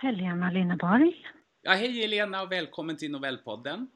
Helena 0.00 0.50
Linneborg. 0.50 1.14
Ja, 1.62 1.72
hej 1.72 2.00
Helena 2.00 2.42
och 2.42 2.52
välkommen 2.52 2.96
till 2.96 3.10
Novellpodden. 3.10 3.88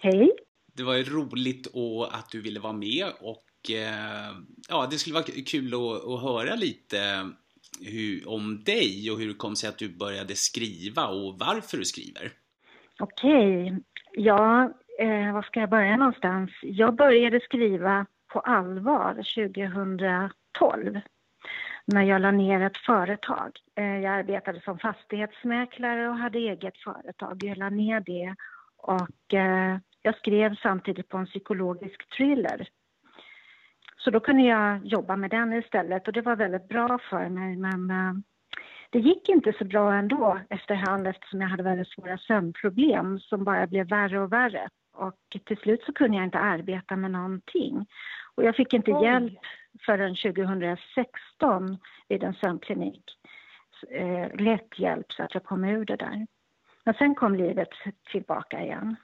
Hej. 0.00 0.30
Det 0.76 0.82
var 0.82 0.94
roligt 0.94 1.66
och 1.66 2.14
att 2.14 2.30
du 2.30 2.40
ville 2.40 2.60
vara 2.60 2.72
med 2.72 3.06
och 3.20 3.70
eh, 3.70 4.34
ja, 4.68 4.88
det 4.90 4.96
skulle 4.96 5.14
vara 5.14 5.24
kul 5.46 5.74
att, 5.74 6.08
att 6.08 6.22
höra 6.22 6.54
lite 6.54 7.30
hur, 7.80 8.28
om 8.28 8.64
dig 8.64 9.10
och 9.10 9.18
hur 9.18 9.28
det 9.28 9.34
kom 9.34 9.56
sig 9.56 9.68
att 9.68 9.78
du 9.78 9.88
började 9.88 10.34
skriva 10.34 11.06
och 11.06 11.38
varför 11.38 11.76
du 11.76 11.84
skriver. 11.84 12.32
Okej. 12.98 13.78
Ja, 14.12 14.72
eh, 14.98 15.32
var 15.32 15.42
ska 15.42 15.60
jag 15.60 15.70
börja 15.70 15.96
någonstans? 15.96 16.50
Jag 16.62 16.96
började 16.96 17.40
skriva 17.40 18.06
på 18.32 18.40
allvar 18.40 19.14
2012 19.14 21.00
när 21.92 22.02
jag 22.02 22.20
la 22.20 22.30
ner 22.30 22.60
ett 22.60 22.76
företag. 22.76 23.50
Eh, 23.74 23.98
jag 23.98 24.14
arbetade 24.14 24.60
som 24.60 24.78
fastighetsmäklare 24.78 26.08
och 26.08 26.18
hade 26.18 26.38
eget 26.38 26.78
företag. 26.78 27.44
Jag 27.44 27.58
la 27.58 27.68
ner 27.68 28.00
det 28.00 28.34
och 28.76 29.34
eh, 29.34 29.78
jag 30.02 30.16
skrev 30.16 30.56
samtidigt 30.62 31.08
på 31.08 31.16
en 31.16 31.26
psykologisk 31.26 32.08
thriller. 32.16 32.68
Så 33.96 34.10
då 34.10 34.20
kunde 34.20 34.42
jag 34.42 34.86
jobba 34.86 35.16
med 35.16 35.30
den 35.30 35.52
istället 35.52 36.06
och 36.06 36.12
det 36.12 36.22
var 36.22 36.36
väldigt 36.36 36.68
bra 36.68 36.98
för 37.10 37.28
mig 37.28 37.56
men 37.56 37.90
eh, 37.90 38.12
det 38.90 38.98
gick 38.98 39.28
inte 39.28 39.52
så 39.58 39.64
bra 39.64 39.94
ändå 39.94 40.40
efterhand 40.50 41.06
eftersom 41.06 41.40
jag 41.40 41.48
hade 41.48 41.62
väldigt 41.62 41.88
svåra 41.88 42.18
sömnproblem 42.18 43.18
som 43.18 43.44
bara 43.44 43.66
blev 43.66 43.88
värre 43.88 44.20
och 44.20 44.32
värre. 44.32 44.68
Och 44.92 45.38
till 45.46 45.56
slut 45.56 45.82
så 45.82 45.92
kunde 45.92 46.16
jag 46.16 46.24
inte 46.24 46.38
arbeta 46.38 46.96
med 46.96 47.10
någonting. 47.10 47.86
Och 48.34 48.44
jag 48.44 48.56
fick 48.56 48.72
inte 48.72 48.92
Oj. 48.92 49.04
hjälp 49.04 49.38
förrän 49.86 50.16
2016 50.16 51.78
vid 52.08 52.22
en 52.22 52.34
sömnklinik. 52.34 53.04
Eh, 53.90 54.36
lätt 54.40 54.78
hjälp 54.78 55.12
så 55.12 55.22
att 55.22 55.34
jag 55.34 55.44
kom 55.44 55.64
ur 55.64 55.84
det 55.84 55.96
där. 55.96 56.26
Men 56.84 56.94
sen 56.94 57.14
kom 57.14 57.34
livet 57.34 57.68
tillbaka 58.10 58.62
igen. 58.62 58.96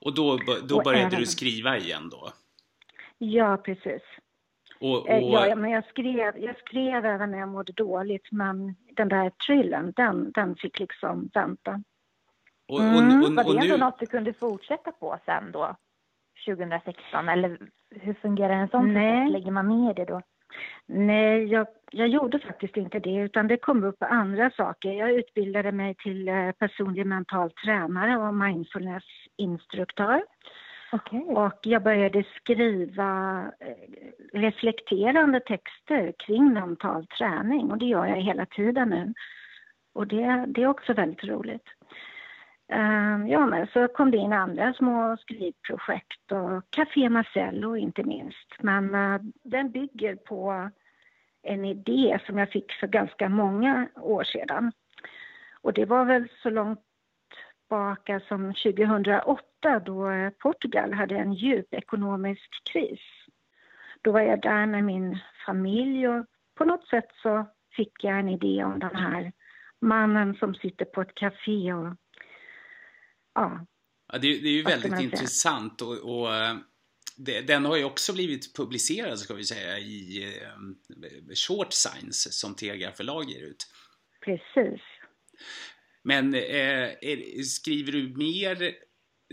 Och 0.00 0.14
då, 0.14 0.38
då 0.68 0.76
och 0.76 0.82
började 0.84 1.06
även... 1.06 1.20
du 1.20 1.26
skriva 1.26 1.76
igen 1.76 2.08
då? 2.10 2.32
Ja, 3.18 3.56
precis. 3.56 4.02
Och, 4.80 5.08
eh, 5.08 5.24
och... 5.24 5.48
Ja, 5.48 5.56
men 5.56 5.70
jag 5.70 5.84
skrev, 5.84 6.38
jag 6.38 6.58
skrev 6.58 7.04
även 7.04 7.30
när 7.30 7.38
jag 7.38 7.48
mådde 7.48 7.72
dåligt, 7.72 8.32
men 8.32 8.74
den 8.96 9.08
där 9.08 9.30
thrillern, 9.46 9.92
den, 9.96 10.32
den 10.32 10.56
fick 10.56 10.78
liksom 10.78 11.30
vänta. 11.34 11.82
Och, 12.68 12.78
och, 12.78 12.82
mm. 12.82 13.22
och, 13.22 13.34
Var 13.34 13.54
det 13.54 13.60
ändå 13.60 13.76
något 13.76 13.98
du 13.98 14.06
kunde 14.06 14.32
fortsätta 14.32 14.92
på 14.92 15.18
sen 15.24 15.52
då, 15.52 15.76
2016? 16.46 17.28
Eller 17.28 17.58
hur 17.90 18.14
fungerar 18.14 18.54
en 18.54 18.68
sån 18.68 18.94
process? 18.94 19.32
Lägger 19.32 19.50
man 19.50 19.68
ner 19.68 19.94
det 19.94 20.04
då? 20.04 20.20
Nej, 20.86 21.44
jag, 21.44 21.66
jag 21.90 22.08
gjorde 22.08 22.38
faktiskt 22.38 22.76
inte 22.76 22.98
det, 22.98 23.16
utan 23.16 23.48
det 23.48 23.56
kom 23.56 23.84
upp 23.84 23.96
andra 24.00 24.50
saker. 24.50 24.92
Jag 24.92 25.10
utbildade 25.10 25.72
mig 25.72 25.94
till 25.94 26.28
eh, 26.28 26.50
personlig 26.52 27.06
mental 27.06 27.50
tränare 27.50 28.16
och 28.16 28.34
mindfulnessinstruktör. 28.34 30.22
Okay. 30.92 31.20
Och 31.20 31.58
jag 31.62 31.82
började 31.82 32.24
skriva 32.36 33.42
eh, 33.60 34.38
reflekterande 34.38 35.40
texter 35.40 36.12
kring 36.18 36.52
mental 36.52 37.06
träning 37.06 37.70
och 37.70 37.78
det 37.78 37.86
gör 37.86 38.06
jag 38.06 38.16
hela 38.16 38.46
tiden 38.46 38.88
nu. 38.88 39.14
Och 39.94 40.06
det, 40.06 40.44
det 40.48 40.62
är 40.62 40.66
också 40.66 40.92
väldigt 40.92 41.24
roligt. 41.24 41.64
Ehm, 42.72 43.28
ja, 43.28 43.46
men 43.46 43.66
så 43.66 43.88
kom 43.88 44.10
det 44.10 44.16
in 44.16 44.32
andra 44.32 44.74
små 44.74 45.16
skrivprojekt 45.16 46.32
och 46.32 46.70
Café 46.70 47.08
Marcello 47.08 47.76
inte 47.76 48.02
minst. 48.02 48.48
Men 48.58 48.94
uh, 48.94 49.20
den 49.42 49.70
bygger 49.70 50.16
på 50.16 50.70
en 51.42 51.64
idé 51.64 52.18
som 52.26 52.38
jag 52.38 52.50
fick 52.50 52.72
för 52.72 52.86
ganska 52.86 53.28
många 53.28 53.88
år 53.96 54.24
sedan. 54.24 54.72
Och 55.60 55.72
det 55.72 55.84
var 55.84 56.04
väl 56.04 56.28
så 56.42 56.50
långt 56.50 56.80
tillbaka 57.68 58.20
som 58.20 58.54
2008 58.54 59.80
då 59.84 60.10
eh, 60.10 60.30
Portugal 60.30 60.92
hade 60.92 61.16
en 61.16 61.32
djup 61.32 61.74
ekonomisk 61.74 62.50
kris. 62.72 63.00
Då 64.02 64.12
var 64.12 64.20
jag 64.20 64.42
där 64.42 64.66
med 64.66 64.84
min 64.84 65.18
familj 65.46 66.08
och 66.08 66.26
på 66.54 66.64
något 66.64 66.88
sätt 66.88 67.08
så 67.22 67.46
fick 67.76 68.04
jag 68.04 68.18
en 68.18 68.28
idé 68.28 68.64
om 68.64 68.78
den 68.78 68.96
här 68.96 69.32
mannen 69.80 70.34
som 70.34 70.54
sitter 70.54 70.84
på 70.84 71.00
ett 71.00 71.14
café 71.14 71.72
och 71.72 71.94
ja. 73.34 73.66
ja 74.12 74.18
det, 74.18 74.38
det 74.38 74.48
är 74.48 74.52
ju 74.52 74.62
väldigt 74.62 75.00
intressant 75.00 75.82
och, 75.82 75.98
och 75.98 76.34
eh, 76.34 76.56
det, 77.16 77.40
den 77.40 77.64
har 77.64 77.76
ju 77.76 77.84
också 77.84 78.12
blivit 78.12 78.56
publicerad 78.56 79.18
ska 79.18 79.34
vi 79.34 79.44
säga 79.44 79.78
i 79.78 80.24
eh, 80.24 81.34
Short 81.34 81.72
Science 81.72 82.32
som 82.32 82.54
TG 82.54 82.92
förlag 82.96 83.30
ger 83.30 83.42
ut. 83.42 83.66
Precis. 84.24 84.80
Men 86.02 86.34
eh, 86.34 86.90
är, 87.00 87.42
skriver 87.42 87.92
du 87.92 88.16
mer 88.16 88.74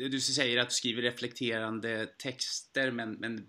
du 0.08 0.20
säger 0.20 0.58
att 0.58 0.70
du 0.70 0.76
skriver 0.76 1.02
reflekterande 1.02 2.06
texter 2.06 2.92
men, 2.92 3.12
men 3.12 3.48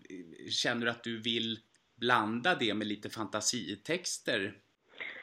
känner 0.51 0.87
du 0.87 0.91
att 0.91 1.05
du 1.05 1.21
vill 1.21 1.59
blanda 1.97 2.55
det 2.55 2.75
med 2.75 2.87
lite 2.87 3.11
fantasitexter? 3.11 4.57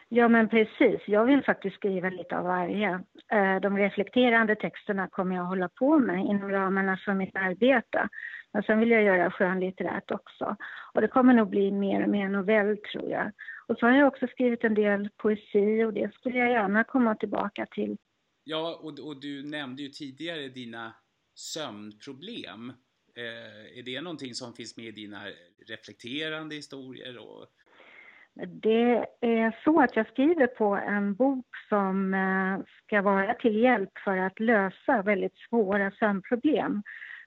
Ja 0.10 0.28
men 0.28 0.50
precis, 0.50 1.02
jag 1.08 1.26
vill 1.26 1.44
faktiskt 1.44 1.76
skriva 1.76 2.10
lite 2.10 2.38
av 2.38 2.44
varje. 2.44 2.90
Eh, 3.32 3.60
de 3.62 3.78
reflekterande 3.78 4.56
texterna 4.56 5.08
kommer 5.08 5.36
jag 5.36 5.44
hålla 5.44 5.70
på 5.70 6.00
med 6.00 6.26
inom 6.26 6.52
ramarna 6.52 6.98
för 7.06 7.14
mitt 7.14 7.36
arbete. 7.36 8.10
Men 8.54 8.64
sen 8.64 8.80
vill 8.80 8.92
jag 8.92 9.04
göra 9.04 9.32
skönlitterärt 9.32 10.12
också. 10.12 10.56
Och 10.94 11.02
det 11.02 11.08
kommer 11.08 11.34
nog 11.34 11.50
bli 11.50 11.72
mer 11.72 12.04
och 12.04 12.10
mer 12.10 12.30
novell 12.30 12.78
tror 12.78 13.10
jag. 13.10 13.32
Och 13.68 13.78
så 13.80 13.86
har 13.86 13.94
jag 13.94 14.08
också 14.08 14.28
skrivit 14.28 14.64
en 14.64 14.74
del 14.74 15.10
poesi 15.18 15.84
och 15.84 15.94
det 15.94 16.14
skulle 16.14 16.38
jag 16.38 16.52
gärna 16.52 16.84
komma 16.84 17.16
tillbaka 17.16 17.66
till. 17.66 17.98
Ja, 18.44 18.80
och, 18.82 19.08
och 19.08 19.22
du 19.22 19.44
nämnde 19.44 19.82
ju 19.82 19.90
tidigare 19.90 20.48
dina 20.48 20.94
sömnproblem. 21.36 22.70
Eh, 23.16 23.80
är 23.80 23.84
det 23.84 24.02
någonting 24.02 24.34
som 24.34 24.54
finns 24.54 24.78
med 24.78 24.86
i 24.86 24.92
dina 24.92 25.22
reflekterande 25.68 26.56
historier? 26.56 27.18
Och... 27.18 27.48
Det 28.46 29.06
är 29.22 29.64
så 29.64 29.82
att 29.82 29.96
jag 29.96 30.08
skriver 30.08 30.48
på 30.48 30.76
en 30.76 31.16
bok 31.16 31.46
som 31.70 32.14
eh, 32.14 32.66
ska 32.84 33.02
vara 33.02 33.34
till 33.34 33.56
hjälp 33.56 33.98
för 34.04 34.18
att 34.18 34.40
lösa 34.40 35.02
väldigt 35.02 35.38
svåra 35.50 35.92
sömnproblem. 35.92 36.84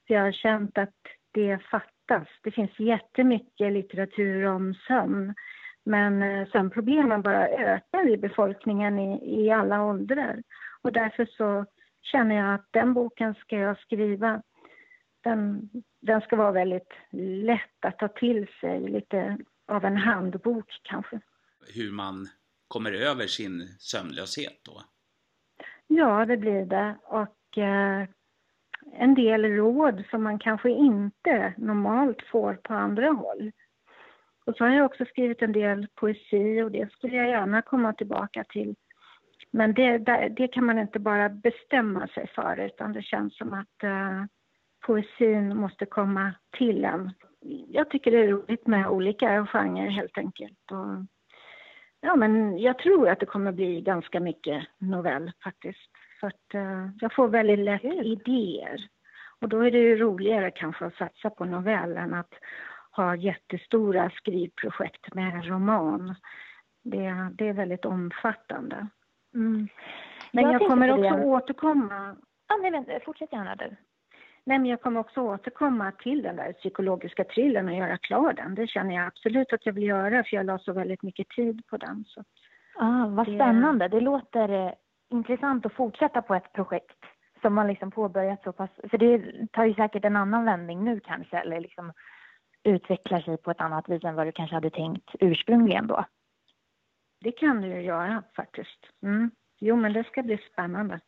För 0.06 0.14
jag 0.14 0.22
har 0.22 0.32
känt 0.32 0.78
att 0.78 0.94
det 1.32 1.58
fattas. 1.58 2.28
Det 2.42 2.50
finns 2.50 2.78
jättemycket 2.80 3.72
litteratur 3.72 4.46
om 4.46 4.74
sömn 4.74 5.34
men 5.84 6.22
eh, 6.22 6.48
sömnproblemen 6.48 7.22
bara 7.22 7.48
ökar 7.48 8.08
i 8.08 8.16
befolkningen 8.16 8.98
i, 8.98 9.42
i 9.44 9.50
alla 9.50 9.84
åldrar. 9.84 10.42
Och 10.82 10.92
därför 10.92 11.26
så 11.26 11.66
känner 12.02 12.36
jag 12.36 12.54
att 12.54 12.66
den 12.70 12.94
boken 12.94 13.34
ska 13.34 13.56
jag 13.56 13.78
skriva. 13.78 14.42
Den, 15.24 15.70
den 16.00 16.20
ska 16.20 16.36
vara 16.36 16.52
väldigt 16.52 16.92
lätt 17.12 17.84
att 17.84 17.98
ta 17.98 18.08
till 18.08 18.46
sig, 18.60 18.80
lite 18.80 19.38
av 19.70 19.84
en 19.84 19.96
handbok 19.96 20.80
kanske. 20.82 21.20
Hur 21.74 21.92
man 21.92 22.28
kommer 22.68 22.92
över 22.92 23.26
sin 23.26 23.68
sömnlöshet 23.78 24.60
då? 24.64 24.82
Ja, 25.86 26.26
det 26.26 26.36
blir 26.36 26.66
det. 26.66 26.96
Och 27.04 27.58
eh, 27.58 28.08
en 28.92 29.14
del 29.14 29.44
råd 29.44 30.04
som 30.10 30.22
man 30.22 30.38
kanske 30.38 30.70
inte 30.70 31.54
normalt 31.56 32.22
får 32.22 32.54
på 32.54 32.74
andra 32.74 33.10
håll. 33.10 33.52
Och 34.44 34.56
så 34.56 34.64
har 34.64 34.70
jag 34.70 34.86
också 34.86 35.04
skrivit 35.04 35.42
en 35.42 35.52
del 35.52 35.86
poesi 35.94 36.62
och 36.62 36.70
det 36.70 36.92
skulle 36.92 37.16
jag 37.16 37.28
gärna 37.28 37.62
komma 37.62 37.92
tillbaka 37.92 38.44
till. 38.44 38.74
Men 39.50 39.74
det, 39.74 39.98
det 40.28 40.48
kan 40.48 40.64
man 40.64 40.78
inte 40.78 40.98
bara 40.98 41.28
bestämma 41.28 42.06
sig 42.06 42.30
för 42.34 42.56
utan 42.56 42.92
det 42.92 43.02
känns 43.02 43.36
som 43.36 43.52
att 43.52 43.84
uh, 43.84 44.24
poesin 44.86 45.56
måste 45.56 45.86
komma 45.86 46.34
till 46.58 46.84
en. 46.84 47.10
Jag 47.68 47.90
tycker 47.90 48.10
det 48.10 48.18
är 48.18 48.28
roligt 48.28 48.66
med 48.66 48.88
olika 48.88 49.46
genrer 49.46 49.88
helt 49.88 50.18
enkelt. 50.18 50.70
Och, 50.70 51.04
ja, 52.00 52.16
men 52.16 52.58
jag 52.58 52.78
tror 52.78 53.08
att 53.08 53.20
det 53.20 53.26
kommer 53.26 53.52
bli 53.52 53.80
ganska 53.80 54.20
mycket 54.20 54.64
novell 54.78 55.32
faktiskt. 55.44 55.90
För 56.20 56.26
att 56.26 56.54
uh, 56.54 56.88
jag 57.00 57.14
får 57.14 57.28
väldigt 57.28 57.58
lätt 57.58 57.84
idéer. 57.84 58.88
Och 59.40 59.48
då 59.48 59.60
är 59.60 59.70
det 59.70 59.78
ju 59.78 59.96
roligare 59.96 60.50
kanske 60.50 60.86
att 60.86 60.94
satsa 60.94 61.30
på 61.30 61.44
novell 61.44 61.96
än 61.96 62.14
att 62.14 62.34
ha 62.90 63.16
jättestora 63.16 64.10
skrivprojekt 64.10 65.14
med 65.14 65.46
roman. 65.46 66.14
Det, 66.82 67.30
det 67.32 67.48
är 67.48 67.52
väldigt 67.52 67.84
omfattande. 67.84 68.86
Mm. 69.34 69.68
Men 70.32 70.44
jag, 70.44 70.54
jag 70.54 70.68
kommer 70.68 70.90
också 70.90 71.16
det. 71.16 71.24
återkomma. 71.24 72.16
Ja, 72.48 72.56
nej, 72.56 72.70
vänta, 72.70 73.00
fortsätt 73.04 73.32
gärna 73.32 73.56
du. 73.56 73.76
Nej, 74.44 74.58
men 74.58 74.66
jag 74.66 74.80
kommer 74.80 75.00
också 75.00 75.20
återkomma 75.20 75.92
till 75.92 76.22
den 76.22 76.36
där 76.36 76.52
psykologiska 76.52 77.24
thrillern 77.24 77.68
och 77.68 77.74
göra 77.74 77.98
klar 77.98 78.32
den. 78.32 78.54
Det 78.54 78.66
känner 78.66 78.94
jag 78.94 79.06
absolut 79.06 79.52
att 79.52 79.66
jag 79.66 79.72
vill 79.72 79.84
göra 79.84 80.24
för 80.24 80.36
jag 80.36 80.46
la 80.46 80.58
så 80.58 80.72
väldigt 80.72 81.02
mycket 81.02 81.28
tid 81.28 81.66
på 81.66 81.76
den. 81.76 82.04
Så 82.08 82.24
ah, 82.74 83.06
vad 83.06 83.26
det... 83.26 83.34
spännande. 83.34 83.88
Det 83.88 84.00
låter 84.00 84.48
eh, 84.48 84.72
intressant 85.10 85.66
att 85.66 85.72
fortsätta 85.72 86.22
på 86.22 86.34
ett 86.34 86.52
projekt 86.52 86.98
som 87.42 87.54
man 87.54 87.66
liksom 87.66 87.90
påbörjat 87.90 88.42
så 88.42 88.52
pass, 88.52 88.70
för 88.90 88.98
det 88.98 89.22
tar 89.52 89.64
ju 89.64 89.74
säkert 89.74 90.04
en 90.04 90.16
annan 90.16 90.44
vändning 90.44 90.84
nu 90.84 91.00
kanske, 91.00 91.38
eller 91.38 91.60
liksom 91.60 91.92
utvecklar 92.62 93.20
sig 93.20 93.36
på 93.36 93.50
ett 93.50 93.60
annat 93.60 93.88
vis 93.88 94.04
än 94.04 94.14
vad 94.14 94.26
du 94.26 94.32
kanske 94.32 94.56
hade 94.56 94.70
tänkt 94.70 95.10
ursprungligen 95.20 95.86
då? 95.86 96.04
Det 97.20 97.32
kan 97.32 97.60
du 97.60 97.68
ju 97.68 97.82
göra 97.82 98.22
faktiskt. 98.36 98.86
Mm. 99.02 99.30
Jo, 99.60 99.76
men 99.76 99.92
det 99.92 100.04
ska 100.04 100.22
bli 100.22 100.38
spännande. 100.52 101.00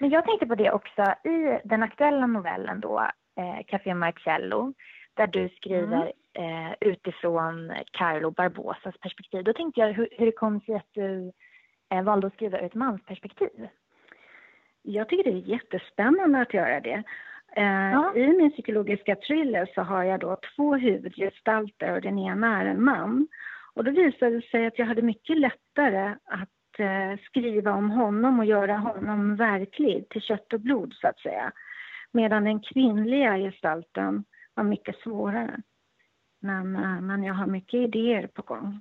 Men 0.00 0.10
jag 0.10 0.24
tänkte 0.24 0.46
på 0.46 0.54
det 0.54 0.70
också, 0.70 1.02
i 1.24 1.60
den 1.64 1.82
aktuella 1.82 2.26
novellen 2.26 2.80
då, 2.80 3.00
eh, 3.36 3.64
Café 3.66 3.94
Marcello, 3.94 4.74
där 5.14 5.26
du 5.26 5.48
skriver 5.48 6.12
mm. 6.34 6.66
eh, 6.66 6.74
utifrån 6.80 7.72
Carlo 7.92 8.30
Barbosas 8.30 8.98
perspektiv. 8.98 9.44
Då 9.44 9.52
tänkte 9.52 9.80
jag 9.80 9.92
hur, 9.92 10.08
hur 10.12 10.26
det 10.26 10.32
kom 10.32 10.60
sig 10.60 10.74
att 10.74 10.88
du 10.92 11.32
eh, 11.92 12.02
valde 12.02 12.26
att 12.26 12.34
skriva 12.34 12.58
ur 12.58 12.64
ett 12.64 12.74
mansperspektiv. 12.74 13.68
Jag 14.82 15.08
tycker 15.08 15.30
det 15.30 15.38
är 15.38 15.48
jättespännande 15.48 16.40
att 16.40 16.54
göra 16.54 16.80
det. 16.80 17.02
Eh, 17.56 17.90
ja. 17.92 18.14
I 18.16 18.26
min 18.26 18.50
psykologiska 18.50 19.16
thriller 19.16 19.70
så 19.74 19.82
har 19.82 20.04
jag 20.04 20.20
då 20.20 20.36
två 20.56 20.76
huvudgestalter 20.76 21.94
och 21.94 22.02
den 22.02 22.18
ena 22.18 22.60
är 22.60 22.66
en 22.66 22.84
man. 22.84 23.28
Och 23.74 23.84
då 23.84 23.90
visade 23.90 24.36
det 24.36 24.46
sig 24.46 24.66
att 24.66 24.78
jag 24.78 24.86
hade 24.86 25.02
mycket 25.02 25.38
lättare 25.38 26.14
att 26.24 26.48
skriva 27.26 27.72
om 27.72 27.90
honom 27.90 28.38
och 28.38 28.44
göra 28.44 28.76
honom 28.76 29.36
verklig, 29.36 30.08
till 30.08 30.22
kött 30.22 30.52
och 30.52 30.60
blod 30.60 30.94
så 30.94 31.08
att 31.08 31.18
säga. 31.18 31.52
Medan 32.12 32.44
den 32.44 32.60
kvinnliga 32.60 33.36
gestalten 33.36 34.24
var 34.54 34.64
mycket 34.64 34.96
svårare. 34.96 35.62
Men, 36.40 36.76
eh, 36.76 37.00
men 37.00 37.22
jag 37.22 37.34
har 37.34 37.46
mycket 37.46 37.74
idéer 37.74 38.26
på 38.26 38.42
gång. 38.42 38.80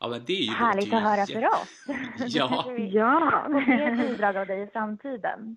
Ja, 0.00 0.08
men 0.08 0.24
det 0.26 0.32
är 0.32 0.42
ju 0.42 0.52
Härligt 0.52 0.92
att 0.92 1.02
höra 1.02 1.26
för 1.26 1.46
oss. 1.46 1.86
ja. 2.36 2.64
ja. 2.78 3.42
Och 3.46 3.62
fler 3.62 3.96
bidrag 3.96 4.36
av 4.36 4.46
dig 4.46 4.62
i 4.62 4.66
framtiden. 4.66 5.56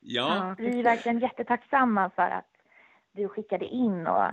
Ja. 0.00 0.54
Vi 0.58 0.78
är 0.78 0.82
verkligen 0.82 1.18
jättetacksamma 1.18 2.10
för 2.10 2.30
att 2.30 2.50
du 3.12 3.28
skickade 3.28 3.64
in 3.64 4.06
och 4.06 4.24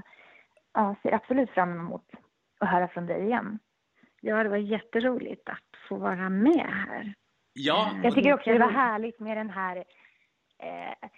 ja, 0.74 0.96
ser 1.04 1.14
absolut 1.14 1.50
fram 1.50 1.72
emot 1.72 2.06
att 2.60 2.70
höra 2.70 2.88
från 2.88 3.06
dig 3.06 3.26
igen. 3.26 3.60
Ja, 4.22 4.44
det 4.44 4.50
var 4.50 4.58
jätteroligt 4.58 5.50
att 5.50 5.88
få 5.90 5.96
vara 5.96 6.30
med 6.30 6.70
här. 6.88 7.14
Ja. 7.54 7.92
Jag 8.04 8.16
tycker 8.16 8.34
också 8.34 8.50
det 8.50 8.60
var 8.60 8.72
härligt 8.72 9.20
med 9.20 9.38
den 9.38 9.50
här 9.50 9.78
eh, 10.60 11.10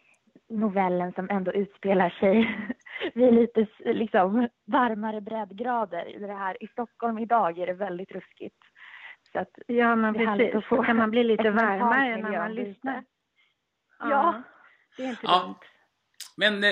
novellen 0.49 1.13
som 1.13 1.29
ändå 1.29 1.53
utspelar 1.53 2.09
sig 2.09 2.57
vid 3.13 3.33
lite 3.33 3.67
liksom, 3.79 4.49
varmare 4.65 5.21
breddgrader. 5.21 6.15
I, 6.15 6.19
det 6.19 6.33
här, 6.33 6.63
I 6.63 6.67
Stockholm 6.67 7.17
idag 7.17 7.59
är 7.59 7.67
det 7.67 7.73
väldigt 7.73 8.11
ruskigt. 8.11 8.57
Så 9.31 9.39
att 9.39 9.49
ja, 9.67 9.95
men 9.95 10.13
precis. 10.13 10.69
Då 10.69 10.83
kan 10.83 10.97
man 10.97 11.11
bli 11.11 11.23
lite 11.23 11.51
varmare 11.51 12.17
när 12.17 12.37
man 12.37 12.55
lyssnar. 12.55 13.03
Ja. 13.99 14.09
ja. 14.09 14.43
Det 14.97 15.03
är 15.03 15.09
inte 15.09 15.21
ja. 15.23 15.41
dumt. 15.43 15.55
Men 16.37 16.63
eh, 16.63 16.69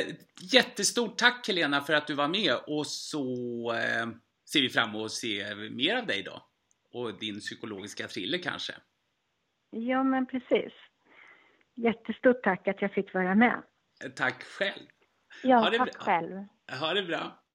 jättestort 0.53 1.17
tack 1.17 1.47
Helena 1.47 1.81
för 1.81 1.93
att 1.93 2.07
du 2.07 2.13
var 2.13 2.27
med 2.27 2.53
och 2.67 2.87
så 2.87 3.25
eh, 3.73 4.07
ser 4.53 4.61
vi 4.61 4.69
fram 4.69 4.89
emot 4.89 5.05
att 5.05 5.11
se 5.11 5.55
mer 5.55 5.95
av 5.95 6.05
dig 6.05 6.23
då. 6.23 6.47
Och 6.93 7.19
din 7.19 7.39
psykologiska 7.39 8.07
thriller 8.07 8.37
kanske. 8.37 8.73
Ja, 9.69 10.03
men 10.03 10.25
precis. 10.25 10.73
Jättestort 11.75 12.43
tack 12.43 12.67
att 12.67 12.81
jag 12.81 12.93
fick 12.93 13.13
vara 13.13 13.35
med. 13.35 13.63
Tack 14.15 14.43
själv. 14.43 14.87
Ja, 15.43 15.71
tack 15.77 15.93
bra. 15.93 16.03
själv. 16.03 16.45
Ha 16.79 16.93
det 16.93 17.03
bra. 17.03 17.40